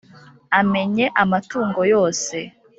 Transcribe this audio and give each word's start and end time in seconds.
amenye 0.59 1.05
ama 1.21 1.37
tungo 1.49 1.81
yose, 1.93 2.35